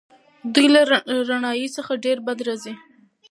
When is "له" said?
0.75-0.81